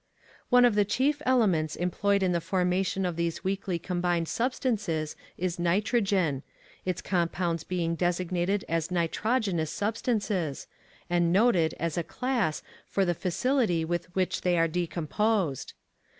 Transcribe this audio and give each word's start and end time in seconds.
One 0.49 0.65
of 0.65 0.73
the 0.73 0.83
chief 0.83 1.21
elements 1.27 1.75
employed 1.75 2.23
in 2.23 2.31
the 2.31 2.41
formation 2.41 3.05
of 3.05 3.17
these 3.17 3.43
weakly 3.43 3.77
combined 3.77 4.27
substances 4.27 5.15
is 5.37 5.59
nitrogen 5.59 6.41
its 6.85 7.03
compounds 7.03 7.63
being 7.63 7.93
designated 7.93 8.65
as 8.67 8.89
nitrogenous 8.89 9.69
substances, 9.69 10.65
and 11.07 11.31
noted, 11.31 11.75
as 11.79 11.99
a 11.99 12.03
class, 12.03 12.63
for 12.87 13.05
the 13.05 13.13
facility 13.13 13.85
with 13.85 14.05
which 14.15 14.41
they 14.41 14.57
are 14.57 14.67
decomposed. 14.67 15.73